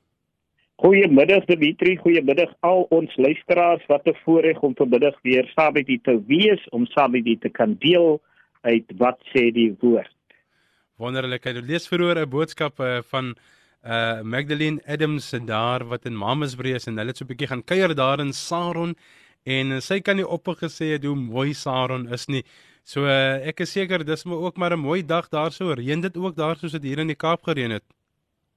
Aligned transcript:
Goeiemiddag 0.82 1.44
Dimitri, 1.46 1.96
goeiemiddag 1.96 2.50
al 2.66 2.86
ons 2.90 3.16
luisteraars. 3.16 3.86
Wat 3.86 4.06
'n 4.06 4.16
voorreg 4.24 4.60
om 4.60 4.74
vanmiddag 4.74 5.14
weer 5.22 5.52
saam 5.54 5.72
met 5.72 5.88
u 5.88 5.98
te 6.02 6.22
wees 6.26 6.68
om 6.68 6.86
saam 6.86 7.10
met 7.10 7.26
u 7.26 7.38
te 7.38 7.48
kan 7.48 7.76
deel 7.78 8.20
uit 8.60 8.84
wat 8.96 9.18
sê 9.30 9.52
die 9.52 9.76
woord. 9.80 10.14
Wonderlik. 10.96 11.46
Ek 11.46 11.56
lees 11.62 11.88
verhoor 11.88 12.18
'n 12.18 12.28
boodskap 12.28 12.80
uh, 12.80 12.98
van 13.06 13.36
uh 13.84 14.22
Magdalene 14.22 14.80
Adams 14.86 15.32
en 15.32 15.46
daar 15.46 15.84
wat 15.84 16.06
in 16.06 16.16
Mamasbury 16.16 16.74
is 16.74 16.86
en 16.86 16.96
hulle 16.96 17.12
het 17.12 17.16
so 17.16 17.24
'n 17.24 17.28
bietjie 17.28 17.48
gaan 17.48 17.64
kuier 17.64 17.94
daar 17.94 18.20
in 18.20 18.32
Saron 18.32 18.94
en 19.44 19.72
uh, 19.72 19.80
sy 19.80 20.00
kan 20.00 20.16
nie 20.16 20.26
op 20.26 20.46
gesê 20.46 20.94
het 20.96 21.04
hoe 21.04 21.16
mooi 21.16 21.52
Saron 21.52 22.08
is 22.08 22.26
nie. 22.28 22.42
So 22.82 23.04
uh, 23.04 23.46
ek 23.48 23.60
is 23.60 23.72
seker 23.72 24.04
dis 24.04 24.24
maar 24.24 24.40
ook 24.46 24.56
maar 24.56 24.72
'n 24.76 24.80
mooi 24.80 25.02
dag 25.02 25.28
daarso. 25.28 25.72
Reën 25.72 26.00
dit 26.00 26.16
ook 26.16 26.36
daar 26.36 26.56
soos 26.56 26.72
dit 26.72 26.82
hier 26.82 26.98
in 26.98 27.12
die 27.12 27.16
Kaap 27.16 27.42
gereën 27.42 27.70
het. 27.70 27.84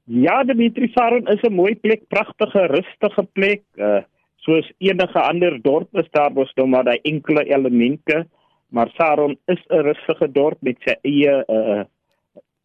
Ja, 0.06 0.44
Dimitri 0.44 0.88
Saron 0.88 1.28
is 1.28 1.42
'n 1.44 1.54
mooi 1.54 1.76
plek, 1.76 2.08
pragtige, 2.08 2.68
rustige 2.68 3.24
plek. 3.34 3.64
Uh 3.76 4.02
soos 4.48 4.72
enige 4.80 5.20
ander 5.20 5.62
dorp 5.62 5.96
is 5.98 6.08
daar 6.12 6.32
mos 6.32 6.54
nou 6.56 6.68
maar 6.68 6.84
daai 6.84 7.00
enkele 7.04 7.44
elemente, 7.44 8.28
maar 8.70 8.90
Saron 8.96 9.38
is 9.46 9.60
'n 9.70 9.84
rustige 9.84 10.32
dorp 10.32 10.58
met 10.62 10.78
sy 10.86 10.96
eie 11.04 11.44
uh 11.48 11.84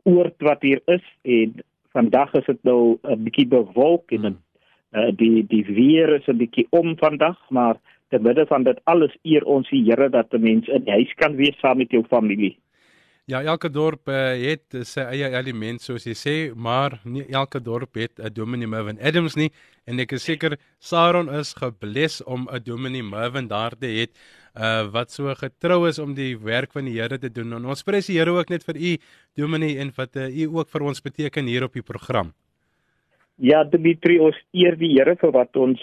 oord 0.05 0.35
wat 0.38 0.63
hier 0.63 0.80
is 0.87 1.05
en 1.23 1.63
vandag 1.92 2.32
is 2.34 2.46
dit 2.46 2.62
nou 2.64 2.98
'n 3.02 3.24
bietjie 3.24 3.46
bewolk 3.46 4.12
en 4.12 4.24
hmm. 4.26 4.38
uh, 4.93 5.10
die 5.16 5.46
die 5.46 5.65
weer 5.65 6.15
is 6.18 6.26
'n 6.26 6.37
bietjie 6.37 6.66
om 6.71 6.96
vandag, 6.99 7.38
maar 7.51 7.76
te 8.09 8.18
midde 8.18 8.46
van 8.46 8.62
dit 8.62 8.80
alles 8.84 9.16
eer 9.23 9.45
ons 9.45 9.68
die 9.71 9.84
Here 9.84 10.09
dat 10.10 10.32
'n 10.32 10.40
mens 10.40 10.68
in 10.68 10.88
huis 10.88 11.12
kan 11.15 11.37
wees 11.37 11.59
saam 11.59 11.76
met 11.76 11.90
jou 11.90 12.04
familie. 12.09 12.59
Ja, 13.24 13.43
elke 13.43 13.71
dorp 13.71 14.09
uh, 14.09 14.34
het 14.34 14.74
sy 14.82 15.01
eie 15.01 15.29
element 15.30 15.80
soos 15.80 16.04
jy 16.04 16.15
sê, 16.18 16.34
maar 16.59 17.01
nie 17.04 17.23
elke 17.30 17.60
dorp 17.62 17.95
het 17.95 18.18
'n 18.18 18.32
Dominee 18.34 18.66
Mervin 18.66 18.99
Adams 19.01 19.37
nie 19.37 19.51
en 19.87 20.01
ek 20.01 20.12
is 20.12 20.24
seker 20.24 20.59
Saron 20.80 21.30
is 21.30 21.54
gebless 21.54 22.23
om 22.24 22.49
'n 22.51 22.62
Dominee 22.65 23.02
Mervin 23.02 23.49
daar 23.49 23.79
te 23.79 23.87
hê 23.87 24.06
uh 24.55 24.85
wat 24.93 25.11
so 25.11 25.33
getrou 25.35 25.87
is 25.89 25.99
om 25.99 26.15
die 26.15 26.37
werk 26.37 26.73
van 26.73 26.85
die 26.85 26.99
Here 27.01 27.19
te 27.19 27.31
doen. 27.33 27.53
En 27.57 27.65
ons 27.65 27.83
prys 27.83 28.07
die 28.07 28.19
Here 28.19 28.31
ook 28.31 28.51
net 28.51 28.65
vir 28.65 28.77
u 28.77 28.97
Dominee 29.37 29.79
en 29.79 29.93
wat 29.97 30.17
uh, 30.17 30.29
u 30.29 30.59
ook 30.59 30.69
vir 30.69 30.83
ons 30.83 31.01
beteken 31.01 31.47
hier 31.47 31.65
op 31.65 31.73
die 31.73 31.83
program. 31.83 32.33
Ja, 33.37 33.65
Dimitri, 33.65 34.19
ons 34.21 34.37
eer 34.53 34.77
die 34.77 34.93
Here 34.93 35.17
vir 35.17 35.33
wat 35.33 35.57
ons 35.57 35.80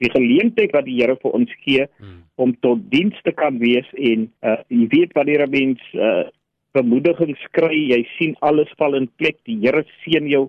die 0.00 0.10
geleentheid 0.10 0.72
wat 0.72 0.86
die 0.86 0.96
Here 1.00 1.18
vir 1.20 1.36
ons 1.36 1.52
gee 1.64 1.84
hmm. 1.98 2.24
om 2.36 2.54
tot 2.64 2.80
diens 2.90 3.16
te 3.24 3.32
kan 3.32 3.58
wees 3.58 3.88
en 3.92 4.28
uh 4.42 4.58
jy 4.68 4.88
weet 4.88 5.12
wanneer 5.14 5.46
'n 5.46 5.50
mens 5.50 5.80
uh 5.94 6.28
bemoediging 6.72 7.36
kry, 7.52 7.74
jy 7.92 8.04
sien 8.18 8.36
alles 8.40 8.68
val 8.78 8.94
in 8.94 9.08
plek, 9.16 9.36
die 9.44 9.58
Here 9.60 9.84
seën 10.04 10.28
jou 10.28 10.48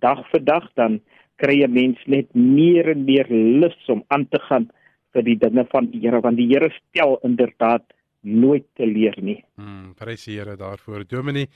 dag 0.00 0.22
vir 0.30 0.42
dag, 0.44 0.66
dan 0.76 1.00
kry 1.40 1.60
jy 1.62 1.68
mens 1.68 1.98
net 2.06 2.28
meer 2.34 2.90
en 2.92 3.04
meer 3.04 3.26
lus 3.30 3.78
om 3.88 4.04
aan 4.08 4.26
te 4.28 4.38
gaan 4.48 4.70
vir 5.12 5.26
die 5.26 5.36
dinge 5.40 5.66
van 5.70 5.90
die 5.90 6.00
Here, 6.04 6.20
want 6.20 6.38
die 6.40 6.48
Here 6.50 6.70
stel 6.76 7.18
inderdaad 7.26 7.84
nooit 8.20 8.66
te 8.76 8.86
leer 8.86 9.16
nie. 9.22 9.38
Mm, 9.56 9.94
prys 9.98 10.26
die 10.28 10.38
Here 10.38 10.56
daarvoor. 10.60 11.06
Dominee, 11.08 11.48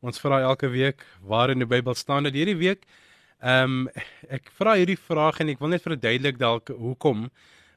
ons 0.00 0.20
vra 0.20 0.40
elke 0.40 0.68
week 0.72 1.04
waar 1.22 1.50
in 1.50 1.64
die 1.64 1.68
Bybel 1.68 1.94
staan 1.94 2.28
dit 2.28 2.34
hierdie 2.40 2.58
week. 2.60 2.84
Ehm 3.40 3.86
um, 3.86 4.04
ek 4.28 4.50
vra 4.52 4.76
hierdie 4.76 5.00
vraag 5.00 5.40
en 5.40 5.48
ek 5.54 5.62
wil 5.62 5.72
net 5.72 5.84
verduidelik 5.86 6.36
dalk 6.38 6.68
hoekom 6.76 7.30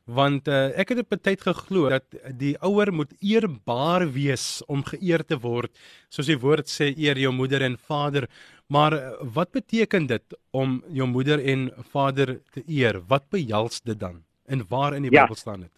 want 0.03 0.49
uh, 0.51 0.75
ek 0.75 0.89
het 0.91 0.99
op 0.99 1.13
'n 1.15 1.23
tyd 1.23 1.41
geglo 1.41 1.89
dat 1.89 2.03
die 2.35 2.57
ouer 2.59 2.91
moet 2.91 3.13
eerbaar 3.21 4.11
wees 4.11 4.61
om 4.67 4.83
geëer 4.83 5.23
te 5.23 5.39
word 5.39 5.71
soos 6.09 6.27
die 6.27 6.39
woord 6.39 6.67
sê 6.67 6.91
eer 6.97 7.17
jou 7.17 7.31
moeder 7.31 7.61
en 7.61 7.77
vader 7.77 8.27
maar 8.67 8.93
uh, 8.93 9.11
wat 9.21 9.51
beteken 9.51 10.07
dit 10.07 10.35
om 10.51 10.83
jou 10.89 11.07
moeder 11.07 11.39
en 11.39 11.71
vader 11.91 12.41
te 12.51 12.63
eer 12.67 12.99
wat 13.07 13.29
behels 13.29 13.79
dit 13.81 13.99
dan 13.99 14.23
en 14.53 14.65
waar 14.69 14.95
in 14.97 15.07
die 15.07 15.13
ja. 15.13 15.25
Bybel 15.25 15.39
staan 15.39 15.65
dit? 15.65 15.73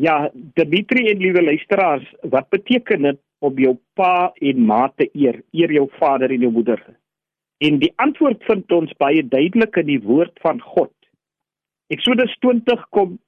Ja 0.00 0.16
Dimitri 0.56 1.08
en 1.10 1.20
liewe 1.20 1.42
luisteraars 1.42 2.06
wat 2.34 2.48
beteken 2.54 3.08
dit 3.08 3.20
om 3.44 3.58
jou 3.58 3.76
pa 3.98 4.32
en 4.40 4.64
ma 4.66 4.86
te 4.96 5.08
eer 5.12 5.42
eer 5.52 5.72
jou 5.78 5.88
vader 5.98 6.32
en 6.32 6.46
jou 6.46 6.52
moeder? 6.52 6.80
En 7.62 7.78
die 7.78 7.92
antwoord 8.02 8.42
vind 8.48 8.72
ons 8.72 8.94
baie 8.98 9.22
duidelik 9.22 9.76
in 9.82 9.90
die 9.90 10.00
woord 10.02 10.40
van 10.42 10.60
God. 10.74 10.94
Eksodus 11.92 12.32
20 12.42 12.88
kom 12.96 13.18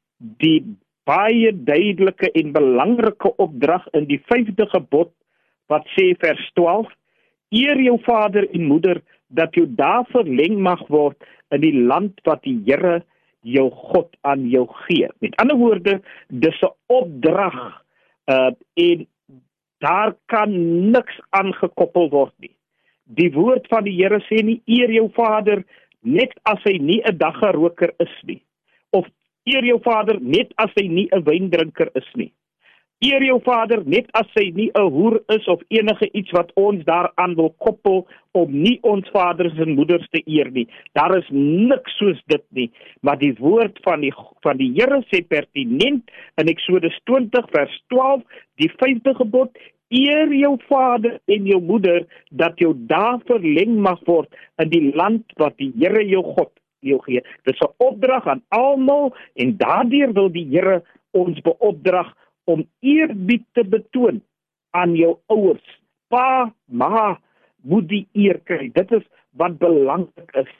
die 0.43 0.63
baie 1.05 1.53
duidelike 1.53 2.31
en 2.33 2.55
belangrike 2.55 3.35
opdrag 3.43 3.85
in 3.93 4.09
die 4.09 4.21
5de 4.33 4.67
gebod 4.73 5.13
wat 5.73 5.87
sê 5.95 6.13
vers 6.23 6.43
12 6.57 6.89
eer 7.55 7.81
jou 7.85 7.99
vader 8.07 8.49
en 8.51 8.67
moeder 8.71 9.03
dat 9.29 9.55
jou 9.55 9.67
daar 9.69 10.07
verleng 10.13 10.57
mag 10.63 10.81
word 10.89 11.21
in 11.55 11.63
die 11.63 11.75
land 11.77 12.19
wat 12.29 12.43
die 12.47 12.57
Here 12.67 13.03
jou 13.45 13.69
God 13.93 14.09
aan 14.25 14.49
jou 14.49 14.65
gee. 14.87 15.09
Met 15.21 15.37
ander 15.43 15.57
woorde, 15.61 16.01
dis 16.29 16.61
'n 16.63 16.73
opdrag 16.87 17.59
uh 18.27 18.51
en 18.75 19.07
daar 19.79 20.15
kan 20.27 20.51
niks 20.91 21.21
aangekoppel 21.31 22.09
word 22.11 22.35
nie. 22.39 22.57
Die 23.05 23.33
woord 23.33 23.69
van 23.69 23.85
die 23.85 23.97
Here 24.01 24.21
sê 24.29 24.43
nie 24.43 24.63
eer 24.65 24.91
jou 24.91 25.11
vader 25.13 25.65
net 26.01 26.33
as 26.43 26.61
hy 26.65 26.79
nie 26.79 27.03
'n 27.05 27.19
daggeroker 27.19 27.93
is 27.99 28.17
nie 28.25 28.43
of 28.91 29.07
Eer 29.45 29.67
jou 29.69 29.77
vader 29.85 30.17
net 30.21 30.55
as 30.63 30.73
hy 30.79 30.87
nie 30.89 31.09
'n 31.13 31.25
wyndrinker 31.25 31.91
is 32.01 32.09
nie. 32.17 32.33
Eer 33.05 33.21
jou 33.27 33.37
vader 33.45 33.83
net 33.85 34.07
as 34.17 34.29
hy 34.33 34.47
nie 34.57 34.71
'n 34.73 34.91
hoer 34.93 35.19
is 35.29 35.47
of 35.53 35.61
enige 35.69 36.07
iets 36.13 36.31
wat 36.33 36.53
ons 36.57 36.85
daaraan 36.85 37.35
wil 37.37 37.51
koppel 37.59 38.07
om 38.33 38.49
nie 38.51 38.79
ons 38.83 39.11
vaders 39.13 39.59
en 39.59 39.75
moeders 39.75 40.07
te 40.09 40.23
eer 40.25 40.51
nie. 40.51 40.67
Daar 40.95 41.17
is 41.19 41.29
niks 41.31 41.99
soos 41.99 42.23
dit 42.27 42.45
nie, 42.51 42.71
maar 43.03 43.19
die 43.19 43.35
woord 43.39 43.79
van 43.85 44.01
die 44.01 44.13
van 44.43 44.57
die 44.57 44.73
Here 44.73 45.03
sê 45.11 45.21
pertinent 45.29 46.11
in 46.41 46.49
Eksodus 46.49 46.97
20 47.05 47.45
vers 47.51 47.83
12, 47.89 48.23
die 48.57 48.71
5de 48.71 49.15
gebod, 49.21 49.51
eer 49.91 50.33
jou 50.33 50.57
vader 50.69 51.21
en 51.27 51.47
jou 51.47 51.61
moeder 51.61 52.07
dat 52.31 52.59
jou 52.59 52.73
dae 52.75 53.21
verleng 53.27 53.77
mag 53.77 54.01
word 54.07 54.33
in 54.63 54.69
die 54.71 54.93
land 54.95 55.25
wat 55.37 55.59
die 55.59 55.73
Here 55.77 56.09
jou 56.09 56.23
God 56.23 56.53
jou 56.81 57.03
gee. 57.05 57.21
Dit 57.45 57.55
is 57.55 57.61
'n 57.61 57.75
opdrag 57.85 58.27
aan 58.27 58.43
almal 58.49 59.13
en 59.35 59.57
daardeur 59.57 60.13
wil 60.13 60.31
die 60.31 60.49
Here 60.49 60.83
ons 61.13 61.41
beopdrag 61.41 62.15
om 62.45 62.65
eerbied 62.81 63.45
te 63.53 63.65
betoon 63.65 64.23
aan 64.71 64.95
jou 64.99 65.17
ouers. 65.27 65.65
Pa, 66.09 66.53
ma, 66.65 67.19
moet 67.63 67.89
die 67.89 68.05
eer 68.13 68.41
kry. 68.45 68.69
Dit 68.75 68.93
is 68.93 69.05
wat 69.41 69.59
belangrik 69.59 70.37
is. 70.45 70.51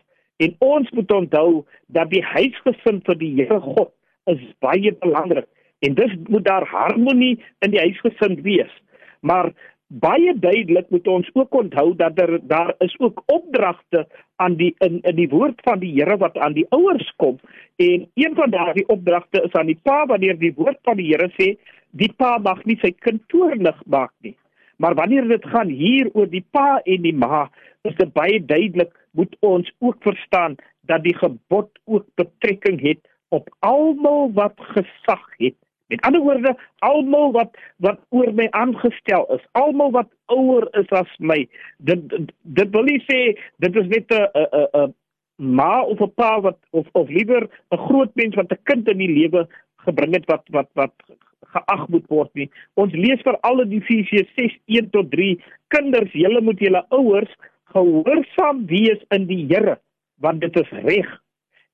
En 0.43 0.55
ons 0.59 0.91
moet 0.91 1.13
onthou 1.13 1.65
dat 1.87 2.11
die 2.11 2.25
huisgesin 2.25 3.03
vir 3.07 3.19
die 3.21 3.33
Here 3.39 3.61
God 3.61 3.93
is 4.31 4.41
baie 4.65 4.95
belangrik. 5.03 5.47
En 5.85 5.95
dis 5.95 6.15
moet 6.29 6.47
daar 6.47 6.67
harmonie 6.71 7.37
in 7.65 7.75
die 7.75 7.83
huisgesin 7.83 8.41
wees. 8.43 8.73
Maar 9.21 9.53
baie 10.01 10.33
duidelik 10.39 10.91
moet 10.91 11.07
ons 11.09 11.31
ook 11.33 11.55
onthou 11.55 11.95
dat 11.97 12.17
daar 12.17 12.39
daar 12.43 12.75
is 12.79 12.95
ook 12.99 13.23
opdragte 13.27 14.07
aan 14.37 14.57
die 14.57 14.75
in 14.79 14.99
in 15.01 15.17
die 15.17 15.29
woord 15.29 15.61
van 15.63 15.79
die 15.79 15.93
Here 15.95 16.17
wat 16.17 16.39
aan 16.39 16.53
die 16.53 16.67
ouers 16.69 17.13
kom. 17.17 17.39
En 17.77 18.09
een 18.15 18.35
van 18.35 18.51
daardie 18.51 18.89
opdragte 18.89 19.43
is 19.43 19.53
aan 19.53 19.67
die 19.67 19.79
pa 19.83 20.07
wanneer 20.07 20.39
die 20.39 20.55
woord 20.57 20.79
van 20.83 20.97
die 20.97 21.07
Here 21.13 21.31
sê 21.39 21.55
die 21.91 22.13
pa 22.17 22.39
mag 22.39 22.65
nie 22.65 22.79
sy 22.83 22.91
kind 23.07 23.23
toornig 23.29 23.83
maak 23.87 24.13
nie. 24.21 24.37
Maar 24.77 24.95
wanneer 24.95 25.29
dit 25.29 25.47
gaan 25.47 25.69
hier 25.69 26.11
oor 26.13 26.31
die 26.31 26.45
pa 26.51 26.81
en 26.85 27.03
die 27.03 27.15
ma 27.15 27.49
is 27.83 27.95
dit 27.95 28.13
baie 28.13 28.45
duidelik 28.45 28.91
moet 29.11 29.37
ons 29.41 29.71
ook 29.79 30.03
verstaan 30.03 30.57
dat 30.81 31.03
die 31.03 31.15
gebod 31.17 31.71
ook 31.85 32.07
betrekking 32.15 32.81
het 32.83 33.01
op 33.29 33.51
almal 33.59 34.33
wat 34.33 34.59
gesag 34.75 35.23
het 35.39 35.57
Met 35.93 36.01
ander 36.01 36.21
woorde, 36.21 36.57
almal 36.79 37.33
wat 37.33 37.57
wat 37.77 38.01
oor 38.09 38.33
my 38.33 38.47
aangestel 38.51 39.27
is, 39.37 39.43
almal 39.53 39.91
wat 39.93 40.09
ouer 40.33 40.69
is 40.81 40.89
as 40.97 41.11
my, 41.19 41.43
dit 41.79 42.15
dit 42.43 42.71
wil 42.73 42.89
nie 42.89 43.01
sê 43.05 43.19
dit 43.61 43.77
is 43.77 43.91
net 43.93 44.13
'n 44.13 44.25
'n 44.35 44.69
'n 44.85 44.95
ma 45.37 45.83
of 45.83 46.01
'n 46.01 46.15
pa 46.15 46.41
wat 46.41 46.59
of 46.71 46.89
of 46.93 47.09
liewer 47.09 47.49
'n 47.71 47.85
groot 47.89 48.15
mens 48.15 48.35
wat 48.35 48.53
'n 48.53 48.65
kind 48.65 48.89
in 48.89 48.99
die 48.99 49.13
lewe 49.13 49.47
gebring 49.85 50.15
het 50.15 50.27
wat 50.27 50.49
wat 50.51 50.71
wat 50.73 50.95
geag 51.55 51.89
moet 51.89 52.07
word 52.09 52.35
nie. 52.35 52.51
Ons 52.75 52.93
lees 52.93 53.21
vir 53.23 53.39
al 53.41 53.61
in 53.61 53.73
Efesië 53.73 54.25
6:1 54.37 54.91
tot 54.91 55.11
3, 55.11 55.41
kinders, 55.69 56.13
julle 56.13 56.41
moet 56.41 56.59
julle 56.59 56.87
ouers 56.89 57.31
gehoorsaam 57.75 58.67
wees 58.67 59.01
in 59.11 59.27
die 59.27 59.47
Here, 59.47 59.79
want 60.21 60.41
dit 60.41 60.57
is 60.57 60.71
reg. 60.71 61.21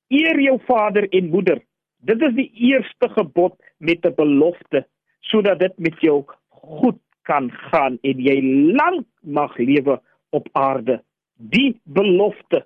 Eer 0.09 0.39
jou 0.39 0.59
vader 0.67 1.07
en 1.09 1.29
moeder 1.29 1.61
Dit 2.01 2.21
is 2.21 2.33
die 2.33 2.49
eerste 2.71 3.09
gebod 3.13 3.53
met 3.77 4.05
'n 4.05 4.15
belofte 4.15 4.85
sodat 5.19 5.59
dit 5.59 5.77
met 5.77 5.99
jou 6.01 6.25
goed 6.49 6.99
kan 7.21 7.51
gaan 7.51 7.97
en 8.01 8.19
jy 8.19 8.41
lank 8.73 9.05
mag 9.21 9.57
lewe 9.57 10.01
op 10.29 10.49
aarde. 10.51 11.01
Die 11.35 11.79
belofte 11.83 12.65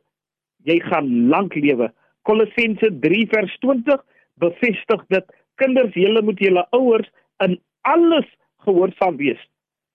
jy 0.64 0.80
gaan 0.80 1.28
lank 1.30 1.56
lewe. 1.56 1.92
Kolossense 2.22 2.90
3 3.00 3.28
vers 3.28 3.58
20 3.60 4.02
bevestig 4.42 5.06
dit. 5.08 5.26
Kinders, 5.56 5.94
julle 5.94 6.22
moet 6.22 6.40
julle 6.40 6.68
ouers 6.76 7.10
in 7.44 7.60
alles 7.82 8.26
gehoorsaam 8.66 9.18
wees, 9.18 9.42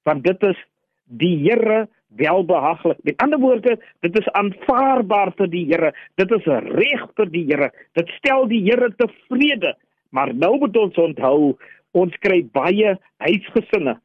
want 0.09 0.25
dit 0.25 0.43
is 0.43 0.59
die 1.05 1.37
Here 1.43 1.89
welbehaaglik. 2.17 2.99
Met 3.03 3.23
ander 3.23 3.39
woorde, 3.39 3.79
dit 4.01 4.19
is 4.19 4.29
aanvaarbaar 4.29 5.33
vir 5.37 5.51
die 5.51 5.65
Here. 5.67 5.93
Dit 6.15 6.31
is 6.31 6.45
reg 6.45 7.07
vir 7.17 7.31
die 7.31 7.45
Here. 7.49 7.71
Dit 7.99 8.09
stel 8.19 8.49
die 8.49 8.63
Here 8.67 8.93
tevrede. 8.97 9.77
Maar 10.11 10.35
nou 10.35 10.59
moet 10.59 10.77
ons 10.77 10.97
onthou, 10.99 11.57
ons 11.93 12.15
kry 12.23 12.43
baie 12.53 12.97
huisgesinne 13.23 14.01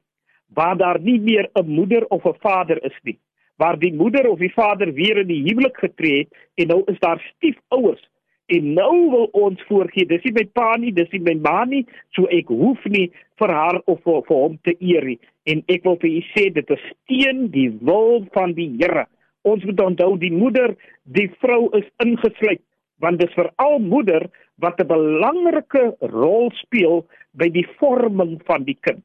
waar 0.56 0.78
daar 0.78 1.00
nie 1.02 1.20
meer 1.20 1.50
'n 1.54 1.68
moeder 1.68 2.06
of 2.08 2.26
'n 2.26 2.40
vader 2.40 2.84
is 2.84 2.98
nie. 3.04 3.18
Waar 3.58 3.80
die 3.80 3.94
moeder 3.94 4.30
of 4.30 4.40
die 4.40 4.54
vader 4.54 4.94
weer 4.94 5.18
in 5.18 5.28
die 5.28 5.44
huwelik 5.44 5.78
getree 5.78 6.18
het 6.18 6.34
en 6.56 6.68
nou 6.68 6.82
is 6.86 7.00
daar 7.00 7.34
stiefouers. 7.36 8.10
En 8.48 8.74
nou 8.74 9.10
wil 9.10 9.30
ons 9.34 9.62
voorgee, 9.68 10.06
dis 10.06 10.24
nie 10.24 10.34
my 10.34 10.46
pa 10.54 10.76
nie, 10.78 10.92
dis 10.94 11.10
nie 11.12 11.24
my 11.26 11.34
ma 11.42 11.64
nie, 11.66 11.86
so 12.14 12.30
ek 12.30 12.52
hoef 12.54 12.84
nie 12.86 13.08
vir 13.42 13.50
haar 13.50 13.82
of 13.86 14.04
vir, 14.04 14.22
vir 14.28 14.38
hom 14.38 14.60
te 14.64 14.76
eer 14.80 15.06
nie 15.06 15.20
en 15.50 15.62
ek 15.72 15.84
wil 15.86 15.98
vir 16.02 16.10
u 16.10 16.22
sê 16.34 16.48
dit 16.54 16.72
is 16.74 16.86
teen 17.10 17.46
die 17.54 17.70
wil 17.86 18.26
van 18.34 18.56
die 18.58 18.70
Here. 18.80 19.06
Ons 19.46 19.66
moet 19.68 19.82
onthou 19.82 20.16
die 20.22 20.34
moeder, 20.34 20.74
die 21.04 21.28
vrou 21.42 21.68
is 21.78 21.88
ingesluit 22.04 22.64
want 23.04 23.20
dit 23.20 23.28
is 23.28 23.36
veral 23.36 23.82
moeder 23.84 24.24
wat 24.64 24.80
'n 24.80 24.88
belangrike 24.88 25.84
rol 26.16 26.50
speel 26.62 27.04
by 27.34 27.50
die 27.50 27.68
vorming 27.80 28.40
van 28.48 28.64
die 28.64 28.78
kind. 28.82 29.04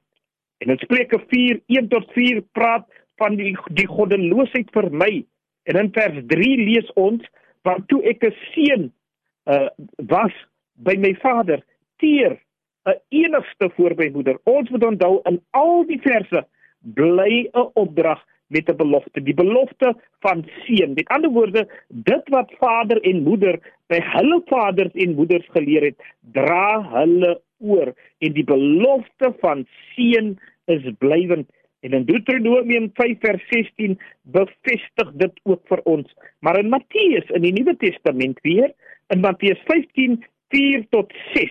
En 0.62 0.70
in 0.70 0.78
Spreuke 0.78 1.18
4 1.28 1.60
1 1.66 1.88
tot 1.88 2.06
4 2.14 2.40
praat 2.52 2.86
van 3.18 3.36
die 3.36 3.56
die 3.74 3.86
goddeloosheid 3.86 4.70
vir 4.72 4.90
my. 4.90 5.24
En 5.64 5.76
in 5.76 5.92
vers 5.92 6.22
3 6.26 6.56
lees 6.56 6.92
ons 6.94 7.22
want 7.62 7.88
toe 7.88 8.02
ek 8.04 8.24
'n 8.24 8.34
seun 8.54 8.92
uh 9.50 9.68
was 10.14 10.34
by 10.74 10.96
my 10.98 11.12
vader 11.22 11.60
teer 11.96 12.38
'n 12.84 12.98
enigste 13.08 13.70
voorbymoeder. 13.76 14.38
Ons 14.44 14.70
moet 14.70 14.84
onthou 14.84 15.20
in 15.22 15.40
al 15.50 15.86
die 15.86 16.00
verse 16.00 16.46
bly 16.80 17.48
'n 17.52 17.70
opdrag 17.74 18.24
met 18.50 18.68
'n 18.68 18.76
belofte, 18.76 19.22
die 19.22 19.34
belofte 19.34 19.96
van 20.20 20.44
seën. 20.64 20.92
Met 20.94 21.08
ander 21.08 21.30
woorde, 21.30 21.68
dit 21.88 22.28
wat 22.28 22.52
vader 22.58 23.00
en 23.00 23.22
moeder 23.22 23.58
by 23.86 24.00
hulle 24.00 24.42
vaders 24.44 24.92
en 24.92 25.14
moeders 25.14 25.46
geleer 25.50 25.82
het, 25.82 25.98
dra 26.32 26.82
hulle 26.82 27.40
oor 27.58 27.94
en 28.18 28.32
die 28.32 28.44
belofte 28.44 29.34
van 29.40 29.66
seën 29.94 30.38
is 30.64 30.92
blywend. 30.98 31.50
En 31.80 31.92
in 31.92 32.04
Deuteronomium 32.04 32.90
5 32.94 33.18
vers 33.20 33.44
16 33.48 34.00
bevestig 34.22 35.12
dit 35.12 35.40
ook 35.42 35.62
vir 35.66 35.80
ons. 35.84 36.14
Maar 36.40 36.58
in 36.58 36.68
Matteus 36.68 37.30
in 37.30 37.42
die 37.42 37.52
Nuwe 37.52 37.76
Testament 37.76 38.40
weer, 38.40 38.74
in 39.10 39.20
Matteus 39.20 39.60
15 39.68 40.20
4 40.54 40.86
tot 40.94 41.12
6 41.34 41.50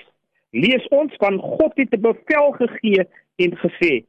lees 0.52 0.86
ons 0.96 1.14
van 1.22 1.38
God 1.40 1.76
het 1.78 1.94
'n 1.94 2.02
bevel 2.02 2.52
gegee 2.52 3.04
en 3.36 3.52
gesê: 3.64 4.06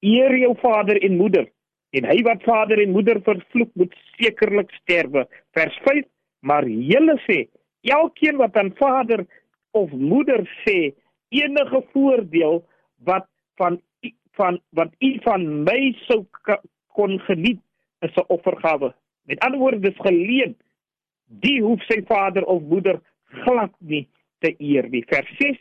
Eer 0.00 0.36
jou 0.38 0.54
vader 0.60 1.02
en 1.02 1.16
moeder, 1.16 1.46
en 1.90 2.04
hy 2.04 2.22
wat 2.22 2.42
vader 2.42 2.78
en 2.80 2.90
moeder 2.90 3.20
vervloek 3.22 3.70
moet 3.74 3.94
sekerlik 4.16 4.70
sterwe. 4.70 5.26
Vers 5.52 5.78
5: 5.84 6.04
Maar 6.40 6.68
julle 6.68 7.20
sê: 7.26 7.48
Elkeen 7.82 8.36
wat 8.36 8.56
aan 8.56 8.72
vader 8.76 9.26
of 9.70 9.90
moeder 9.90 10.46
sê 10.66 10.94
enige 11.28 11.84
voordeel 11.92 12.64
wat 13.04 13.26
van 13.56 13.80
van 14.32 14.60
wat 14.70 14.92
u 14.98 15.18
van 15.22 15.64
my 15.64 15.96
sou 16.06 16.26
kon 16.86 17.18
geniet 17.18 17.60
is 18.00 18.14
'n 18.16 18.24
offergawe. 18.28 18.94
Met 19.22 19.38
ander 19.38 19.58
woorde, 19.58 19.78
dis 19.78 19.96
geleen. 19.96 20.56
Die 21.30 21.60
hoef 21.62 21.82
sy 21.86 22.00
vader 22.08 22.44
of 22.50 22.62
moeder 22.62 23.00
glad 23.44 23.74
nie 23.78 24.06
te 24.42 24.54
eer 24.58 24.88
nie. 24.90 25.04
Vers 25.06 25.30
6 25.38 25.58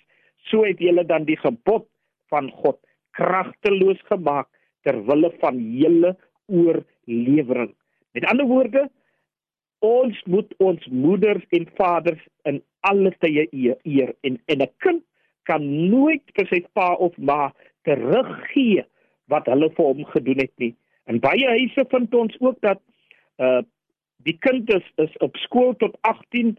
so 0.50 0.66
het 0.66 0.80
julle 0.82 1.06
dan 1.06 1.28
die 1.28 1.38
gebod 1.38 1.86
van 2.34 2.50
God 2.62 2.80
kragteloos 3.18 4.00
gemaak 4.10 4.48
ter 4.88 4.98
wille 5.06 5.30
van 5.42 5.60
julle 5.60 6.16
oorlewering. 6.48 7.74
Met 8.18 8.26
ander 8.32 8.48
woorde, 8.50 8.88
ons 9.86 10.22
moet 10.26 10.54
ons 10.58 10.88
moeders 10.92 11.46
en 11.56 11.68
vaders 11.78 12.22
in 12.50 12.62
alle 12.88 13.12
tye 13.24 13.46
eer 13.52 14.14
en 14.22 14.40
en 14.48 14.62
'n 14.62 14.72
kind 14.78 15.04
kan 15.44 15.64
nooit 15.90 16.24
vir 16.36 16.48
sy 16.48 16.62
pa 16.74 16.94
of 16.94 17.18
ma 17.18 17.52
teruggee 17.84 18.84
wat 19.28 19.46
hulle 19.46 19.70
vir 19.78 19.86
hom 19.86 20.06
gedoen 20.06 20.40
het 20.40 20.54
nie. 20.58 20.76
In 21.08 21.20
baie 21.20 21.48
huise 21.48 21.86
vind 21.90 22.14
ons 22.14 22.36
ook 22.40 22.60
dat 22.62 22.82
uh 23.38 23.62
die 24.28 24.38
kind 24.44 24.70
is, 24.74 24.86
is 24.96 25.14
op 25.24 25.38
skool 25.46 25.76
tot 25.80 25.98
18 26.02 26.58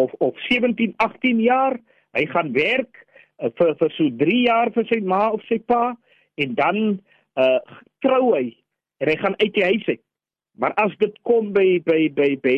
of 0.00 0.12
of 0.24 0.38
17, 0.48 0.94
18 0.96 1.40
jaar, 1.40 1.76
hy 2.16 2.26
gaan 2.32 2.52
werk 2.56 3.06
uh, 3.42 3.50
vir 3.58 3.74
vir 3.80 3.94
so 3.96 4.08
3 4.22 4.38
jaar 4.46 4.72
vir 4.72 4.88
sy 4.88 5.00
ma 5.00 5.28
of 5.36 5.44
sy 5.48 5.58
pa 5.58 5.92
en 6.40 6.54
dan 6.58 6.78
uh 7.40 7.58
trou 8.02 8.34
hy 8.34 8.52
en 9.00 9.10
hy 9.10 9.16
gaan 9.20 9.36
uit 9.40 9.52
die 9.54 9.64
huis 9.64 9.86
uit. 9.88 10.04
Maar 10.58 10.74
as 10.80 10.94
dit 11.00 11.14
kom 11.28 11.52
by 11.56 11.80
by 11.86 12.08
by 12.16 12.30
by 12.42 12.56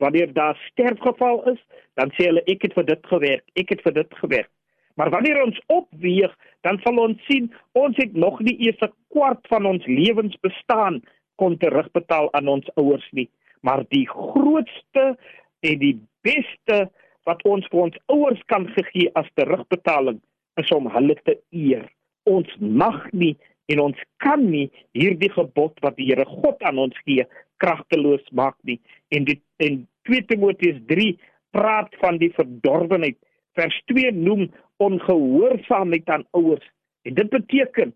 wanneer 0.00 0.32
daar 0.32 0.56
sterfgeval 0.70 1.42
is, 1.52 1.60
dan 2.00 2.12
sê 2.16 2.30
hulle 2.30 2.42
ek 2.48 2.64
het 2.64 2.74
vir 2.76 2.86
dit 2.88 3.06
gewerk, 3.12 3.44
ek 3.60 3.74
het 3.74 3.82
vir 3.84 3.94
dit 4.00 4.14
gewerk. 4.22 4.50
Maar 4.96 5.10
wanneer 5.12 5.42
ons 5.42 5.58
opweeg, 5.72 6.32
dan 6.66 6.80
sal 6.84 6.98
ons 7.00 7.20
sien 7.28 7.50
ons 7.78 7.96
het 8.00 8.16
nog 8.16 8.40
nie 8.40 8.56
eers 8.66 8.80
'n 8.84 8.92
kwart 9.12 9.46
van 9.52 9.66
ons 9.66 9.86
lewens 9.86 10.36
bestaan 10.40 11.02
kon 11.36 11.56
terugbetaal 11.56 12.32
aan 12.32 12.48
ons 12.48 12.68
ouers 12.76 13.08
nie. 13.12 13.28
Maar 13.60 13.84
die 13.88 14.06
grootste 14.08 15.16
en 15.60 15.78
die 15.78 15.96
beste 16.22 16.88
wat 17.28 17.42
ons 17.44 17.66
vir 17.70 17.80
ons 17.86 17.98
ouers 18.12 18.40
kan 18.52 18.66
gee 18.74 19.10
as 19.14 19.28
terugbetaling 19.36 20.20
is 20.60 20.70
om 20.74 20.88
hulle 20.92 21.16
te 21.24 21.36
eer. 21.50 21.86
Ons 22.28 22.50
mag 22.58 23.04
nie 23.12 23.36
en 23.70 23.80
ons 23.84 23.98
kan 24.24 24.42
nie 24.50 24.68
hierdie 24.96 25.30
gebod 25.30 25.76
wat 25.84 25.96
die 25.96 26.08
Here 26.10 26.26
God 26.26 26.62
aan 26.66 26.80
ons 26.82 26.96
gee 27.04 27.26
kragteloos 27.60 28.24
maak 28.32 28.56
nie. 28.64 28.80
En 29.14 29.26
dit 29.28 29.40
in 29.62 29.84
2 30.08 30.26
Timoteus 30.32 30.80
3 30.90 31.12
praat 31.54 31.94
van 32.02 32.18
die 32.22 32.32
verdorwenheid. 32.34 33.18
Vers 33.58 33.76
2 33.92 34.12
noem 34.16 34.48
ongehoorsaamheid 34.80 36.08
aan 36.08 36.24
ouers. 36.38 36.64
En 37.04 37.14
dit 37.14 37.30
beteken 37.30 37.94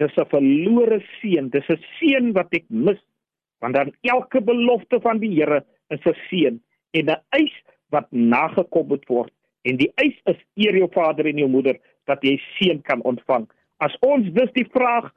dis 0.00 0.16
'n 0.16 0.28
verlore 0.28 1.00
seun, 1.20 1.48
dis 1.50 1.68
'n 1.68 1.80
seun 1.98 2.32
wat 2.32 2.54
ek 2.54 2.64
mis. 2.68 3.00
Want 3.62 3.74
dan 3.74 3.92
elke 4.00 4.42
belofte 4.42 4.98
van 5.00 5.20
die 5.22 5.30
Here 5.38 5.62
is 5.94 6.02
'n 6.04 6.18
seun 6.28 6.62
en 6.90 7.06
'n 7.06 7.22
eis 7.38 7.54
wat 7.94 8.06
nagekom 8.10 8.88
moet 8.88 9.06
word 9.06 9.32
en 9.62 9.76
die 9.76 9.92
eis 10.02 10.18
is 10.24 10.40
eer 10.54 10.76
jou 10.76 10.88
vader 10.92 11.26
en 11.30 11.38
jou 11.38 11.48
moeder 11.48 11.78
dat 12.10 12.22
jy 12.26 12.36
seën 12.58 12.82
kan 12.82 13.02
ontvang. 13.02 13.46
As 13.78 13.94
ons 14.00 14.26
dus 14.34 14.50
die 14.58 14.66
vraag 14.74 15.12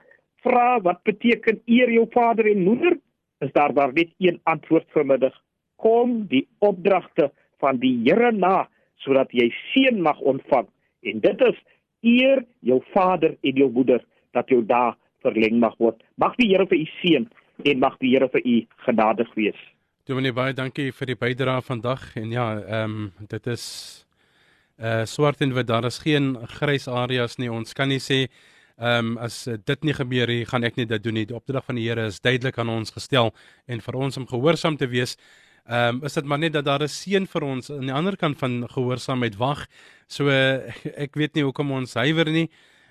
vra 0.45 0.79
wat 0.85 1.01
beteken 1.03 1.61
eer 1.65 1.91
jou 1.91 2.05
vader 2.13 2.45
en 2.51 2.63
moeder, 2.63 2.97
is 3.39 3.51
daar 3.51 3.73
maar 3.73 3.93
net 3.93 4.13
een 4.17 4.39
antwoord 4.43 4.85
vanmiddag. 4.93 5.33
Kom 5.75 6.27
die 6.27 6.47
opdragte 6.59 7.31
van 7.59 7.79
die 7.81 7.95
Here 8.05 8.31
na 8.31 8.67
sodat 8.95 9.31
jy 9.31 9.49
seën 9.73 10.01
mag 10.01 10.19
ontvang 10.19 10.67
en 11.01 11.19
dit 11.19 11.41
is 11.41 11.57
eer 12.01 12.45
jou 12.59 12.81
vader 12.93 13.35
en 13.41 13.55
jou 13.55 13.71
moeder 13.71 14.05
dat 14.31 14.49
jou 14.49 14.61
dae 14.65 14.93
verleng 15.25 15.59
mag 15.59 15.75
word. 15.77 15.97
Mag 16.21 16.37
die 16.37 16.51
Here 16.53 16.67
vir 16.69 16.77
u 16.77 16.87
seën 17.01 17.27
en 17.63 17.79
mag 17.79 17.97
die 17.99 18.11
Here 18.13 18.29
vir 18.29 18.41
u 18.45 18.55
genadig 18.85 19.33
wees. 19.35 19.59
Dominee 20.05 20.33
baie 20.33 20.53
dankie 20.53 20.91
vir 20.93 21.09
die 21.09 21.17
bydrae 21.17 21.61
vandag 21.65 22.11
en 22.19 22.31
ja, 22.31 22.49
ehm 22.61 22.97
um, 22.97 23.13
dit 23.29 23.47
is 23.47 23.63
uh 24.77 25.05
swart 25.07 25.41
en 25.41 25.53
wit, 25.55 25.67
daar 25.67 25.85
is 25.85 26.01
geen 26.03 26.35
grys 26.59 26.87
areas 26.87 27.37
nie. 27.37 27.49
Ons 27.49 27.73
kan 27.73 27.89
nie 27.89 28.01
sê 28.03 28.27
ehm 28.77 29.15
um, 29.15 29.17
as 29.17 29.45
dit 29.45 29.83
nie 29.83 29.95
gebeur 29.95 30.27
nie, 30.27 30.45
gaan 30.45 30.63
ek 30.63 30.75
nie 30.77 30.85
dit 30.85 31.03
doen 31.03 31.13
nie. 31.13 31.25
Die 31.25 31.35
opdrag 31.35 31.65
van 31.65 31.79
die 31.79 31.87
Here 31.87 32.05
is 32.11 32.19
duidelik 32.19 32.59
aan 32.59 32.69
ons 32.69 32.91
gestel 32.91 33.33
en 33.67 33.81
vir 33.81 33.95
ons 33.95 34.17
om 34.17 34.27
gehoorsaam 34.27 34.77
te 34.77 34.87
wees. 34.91 35.17
Ehm 35.65 35.95
um, 35.95 36.03
is 36.05 36.13
dit 36.13 36.25
maar 36.25 36.39
net 36.39 36.53
dat 36.53 36.65
daar 36.65 36.83
'n 36.83 36.87
seën 36.87 37.25
vir 37.25 37.43
ons 37.43 37.71
aan 37.71 37.87
die 37.87 37.93
ander 37.93 38.17
kant 38.17 38.37
van 38.37 38.67
gehoorsaamheid 38.69 39.37
wag. 39.37 39.65
So 40.07 40.27
uh, 40.27 40.69
ek 40.97 41.15
weet 41.15 41.35
nie 41.35 41.43
hoekom 41.43 41.71
ons 41.71 41.93
huiwer 41.93 42.29
nie 42.29 42.49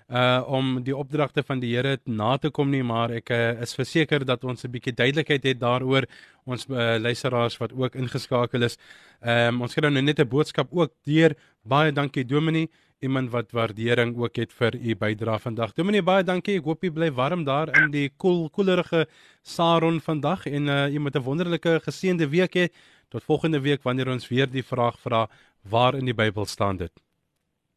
uh 0.08 0.42
om 0.46 0.82
die 0.84 0.96
opdragte 0.96 1.42
van 1.42 1.60
die 1.60 1.74
Here 1.74 1.98
na 2.04 2.36
te 2.36 2.50
kom 2.50 2.70
nie, 2.70 2.82
maar 2.82 3.10
ek 3.10 3.30
uh, 3.30 3.62
is 3.62 3.74
verseker 3.74 4.24
dat 4.24 4.44
ons 4.44 4.64
'n 4.64 4.70
bietjie 4.70 4.92
duidelikheid 4.92 5.44
het 5.44 5.60
daaroor 5.60 6.04
ons 6.44 6.66
uh, 6.68 6.98
luisteraars 7.00 7.56
wat 7.58 7.72
ook 7.72 7.94
ingeskakel 7.94 8.62
is. 8.62 8.76
Ehm 9.22 9.54
um, 9.54 9.62
ons 9.62 9.74
kry 9.74 9.88
nou 9.88 10.02
net 10.02 10.20
'n 10.20 10.28
boodskap 10.28 10.68
ook 10.70 10.92
deur 11.04 11.34
baie 11.62 11.92
dankie 11.92 12.24
Dominee, 12.24 12.68
iemand 13.00 13.30
wat 13.30 13.52
waardering 13.52 14.16
ook 14.16 14.36
het 14.36 14.52
vir 14.52 14.74
u 14.74 14.94
bydrae 14.94 15.38
vandag. 15.38 15.72
Dominee, 15.72 16.02
baie 16.02 16.24
dankie. 16.24 16.58
Ek 16.58 16.64
hoop 16.64 16.84
jy 16.84 16.90
bly 16.90 17.10
warm 17.10 17.44
daar 17.44 17.72
in 17.82 17.90
die 17.90 18.10
koel 18.16 18.50
koelerige 18.50 19.06
Saron 19.42 20.00
vandag 20.00 20.46
en 20.46 20.68
uh 20.68 20.86
jy 20.88 20.98
moet 20.98 21.16
'n 21.16 21.22
wonderlike 21.22 21.80
geseënde 21.86 22.28
week 22.28 22.54
hê. 22.54 22.68
Tot 23.08 23.24
volgende 23.24 23.60
week 23.60 23.82
wanneer 23.82 24.08
ons 24.08 24.28
weer 24.28 24.46
die 24.50 24.62
vraag 24.62 24.98
vra 25.00 25.28
waar 25.62 25.94
in 25.94 26.04
die 26.04 26.14
Bybel 26.14 26.46
staan 26.46 26.76
dit. 26.76 26.92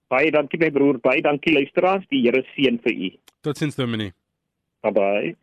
Baie 0.07 0.31
dankie 0.31 0.55
my 0.59 0.71
broer, 0.71 0.99
baie 1.03 1.21
dankie 1.21 1.53
luisteraars. 1.53 2.05
Die 2.11 2.21
Here 2.23 2.43
seën 2.53 2.79
vir 2.83 2.95
u. 2.95 3.09
Totsiens 3.43 3.75
Dominee. 3.75 4.11
Bye 4.83 4.91
bye. 4.95 5.35